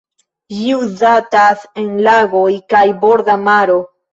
Ĝi 0.53 0.69
uzatas 0.77 1.67
en 1.83 1.91
lagoj 2.09 2.49
kaj 2.75 2.85
borda 3.05 3.41
maro. 3.47 3.79